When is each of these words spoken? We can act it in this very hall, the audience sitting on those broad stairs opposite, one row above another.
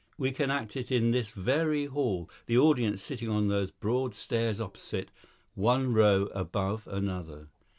We 0.17 0.31
can 0.31 0.49
act 0.49 0.75
it 0.75 0.91
in 0.91 1.11
this 1.11 1.29
very 1.29 1.85
hall, 1.85 2.27
the 2.47 2.57
audience 2.57 3.03
sitting 3.03 3.29
on 3.29 3.49
those 3.49 3.69
broad 3.69 4.15
stairs 4.15 4.59
opposite, 4.59 5.11
one 5.53 5.93
row 5.93 6.23
above 6.33 6.87
another. 6.87 7.49